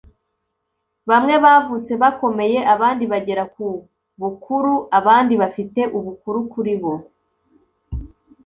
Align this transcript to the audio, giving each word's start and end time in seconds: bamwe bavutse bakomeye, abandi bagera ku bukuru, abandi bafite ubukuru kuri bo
bamwe 1.09 1.35
bavutse 1.43 1.91
bakomeye, 2.01 2.59
abandi 2.73 3.03
bagera 3.11 3.43
ku 3.53 3.65
bukuru, 4.21 4.73
abandi 4.99 5.33
bafite 5.41 5.81
ubukuru 5.97 6.39
kuri 6.51 6.73
bo 6.81 6.93